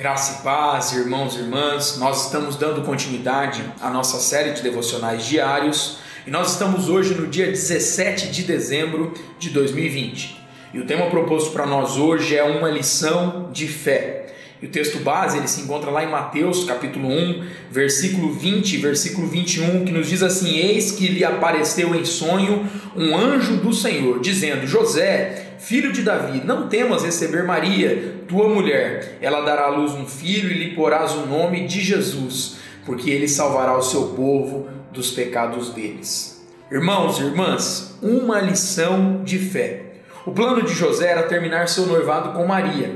[0.00, 5.26] Graça e paz, irmãos e irmãs, nós estamos dando continuidade à nossa série de devocionais
[5.26, 10.40] diários e nós estamos hoje no dia 17 de dezembro de 2020.
[10.72, 14.32] E o tema proposto para nós hoje é uma lição de fé.
[14.62, 19.26] E o texto base ele se encontra lá em Mateus, capítulo 1, versículo 20, versículo
[19.26, 24.18] 21, que nos diz assim: Eis que lhe apareceu em sonho um anjo do Senhor,
[24.18, 29.18] dizendo: José, filho de Davi, não temas receber Maria, tua mulher.
[29.20, 33.28] Ela dará à luz um filho e lhe porás o nome de Jesus, porque ele
[33.28, 36.44] salvará o seu povo dos pecados deles.
[36.72, 39.82] Irmãos e irmãs, uma lição de fé.
[40.24, 42.92] O plano de José era terminar seu noivado com Maria.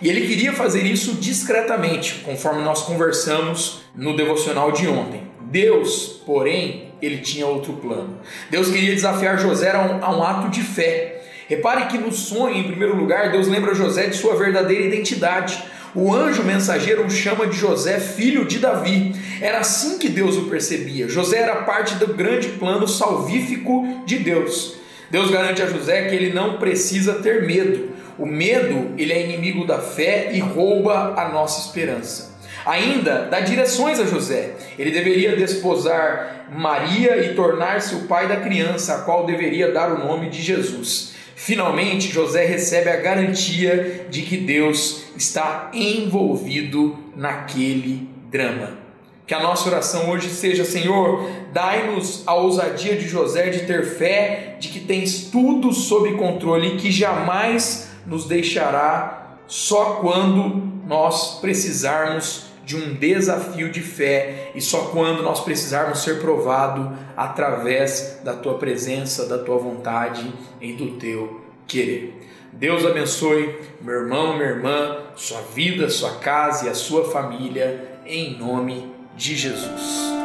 [0.00, 5.22] E ele queria fazer isso discretamente, conforme nós conversamos no devocional de ontem.
[5.42, 8.18] Deus, porém, ele tinha outro plano.
[8.50, 11.24] Deus queria desafiar José a um, a um ato de fé.
[11.48, 15.64] Repare que no sonho, em primeiro lugar, Deus lembra José de sua verdadeira identidade.
[15.94, 19.14] O anjo mensageiro o chama de José, filho de Davi.
[19.40, 21.08] Era assim que Deus o percebia.
[21.08, 24.76] José era parte do grande plano salvífico de Deus.
[25.10, 27.92] Deus garante a José que ele não precisa ter medo.
[28.18, 32.37] O medo, ele é inimigo da fé e rouba a nossa esperança.
[32.66, 34.54] Ainda dá direções a José.
[34.78, 39.98] Ele deveria desposar Maria e tornar-se o pai da criança, a qual deveria dar o
[39.98, 41.14] nome de Jesus.
[41.34, 48.76] Finalmente, José recebe a garantia de que Deus está envolvido naquele drama.
[49.24, 54.56] Que a nossa oração hoje seja: Senhor, dai-nos a ousadia de José de ter fé
[54.58, 62.47] de que tens tudo sob controle e que jamais nos deixará só quando nós precisarmos
[62.68, 68.58] de um desafio de fé e só quando nós precisarmos ser provado através da tua
[68.58, 72.28] presença, da tua vontade e do teu querer.
[72.52, 78.36] Deus abençoe meu irmão, minha irmã, sua vida, sua casa e a sua família, em
[78.36, 80.17] nome de Jesus.